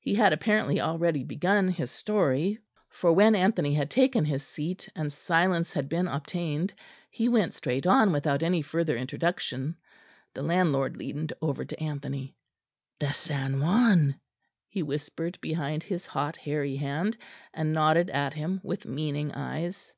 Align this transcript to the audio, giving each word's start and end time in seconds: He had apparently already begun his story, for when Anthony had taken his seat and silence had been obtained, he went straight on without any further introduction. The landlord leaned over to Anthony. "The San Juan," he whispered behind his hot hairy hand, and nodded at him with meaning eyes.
He 0.00 0.14
had 0.14 0.32
apparently 0.32 0.80
already 0.80 1.22
begun 1.22 1.68
his 1.68 1.90
story, 1.90 2.58
for 2.88 3.12
when 3.12 3.34
Anthony 3.34 3.74
had 3.74 3.90
taken 3.90 4.24
his 4.24 4.42
seat 4.42 4.88
and 4.96 5.12
silence 5.12 5.74
had 5.74 5.86
been 5.86 6.08
obtained, 6.08 6.72
he 7.10 7.28
went 7.28 7.52
straight 7.52 7.86
on 7.86 8.10
without 8.10 8.42
any 8.42 8.62
further 8.62 8.96
introduction. 8.96 9.76
The 10.32 10.40
landlord 10.40 10.96
leaned 10.96 11.34
over 11.42 11.62
to 11.62 11.78
Anthony. 11.78 12.34
"The 13.00 13.12
San 13.12 13.60
Juan," 13.60 14.18
he 14.70 14.82
whispered 14.82 15.38
behind 15.42 15.82
his 15.82 16.06
hot 16.06 16.38
hairy 16.38 16.76
hand, 16.76 17.18
and 17.52 17.74
nodded 17.74 18.08
at 18.08 18.32
him 18.32 18.62
with 18.64 18.86
meaning 18.86 19.30
eyes. 19.32 19.92